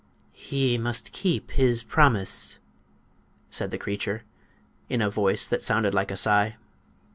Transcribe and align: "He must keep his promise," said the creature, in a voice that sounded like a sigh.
"He 0.33 0.79
must 0.79 1.11
keep 1.11 1.51
his 1.51 1.83
promise," 1.83 2.57
said 3.51 3.69
the 3.69 3.77
creature, 3.77 4.23
in 4.89 4.99
a 4.99 5.11
voice 5.11 5.47
that 5.47 5.61
sounded 5.61 5.93
like 5.93 6.09
a 6.09 6.17
sigh. 6.17 6.55